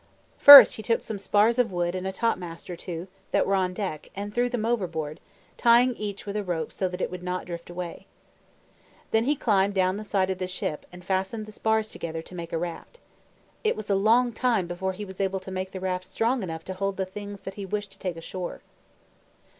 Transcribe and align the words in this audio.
First 0.39 0.77
he 0.77 0.81
took 0.81 1.03
some 1.03 1.19
spars 1.19 1.59
of 1.59 1.71
wood 1.71 1.93
and 1.93 2.07
a 2.07 2.11
topmast 2.11 2.71
or 2.71 2.75
two, 2.75 3.07
that 3.29 3.45
were 3.45 3.53
on 3.53 3.69
the 3.69 3.75
deck, 3.75 4.09
and 4.15 4.33
threw 4.33 4.49
them 4.49 4.65
overboard, 4.65 5.19
tying 5.57 5.95
each 5.95 6.25
with 6.25 6.35
a 6.35 6.43
rope 6.43 6.71
so 6.73 6.89
that 6.89 7.01
it 7.01 7.11
would 7.11 7.21
not 7.21 7.45
drift 7.45 7.69
away. 7.69 8.07
Then 9.11 9.25
he 9.25 9.35
climbed 9.35 9.75
down 9.75 9.97
the 9.97 10.03
side 10.03 10.31
of 10.31 10.39
the 10.39 10.47
ship, 10.47 10.87
and 10.91 11.05
fastened 11.05 11.45
the 11.45 11.51
spars 11.51 11.89
together 11.89 12.23
to 12.23 12.33
make 12.33 12.51
a 12.51 12.57
raft. 12.57 12.99
It 13.63 13.75
was 13.75 13.91
a 13.91 13.95
long 13.95 14.33
time 14.33 14.65
before 14.65 14.93
he 14.93 15.05
was 15.05 15.21
able 15.21 15.39
to 15.39 15.51
make 15.51 15.69
the 15.69 15.79
raft 15.79 16.05
strong 16.09 16.41
enough 16.41 16.63
to 16.63 16.73
hold 16.73 16.97
the 16.97 17.05
things 17.05 17.41
that 17.41 17.53
he 17.53 17.63
wished 17.67 17.91
to 17.91 17.99
take 17.99 18.17
ashore. 18.17 18.63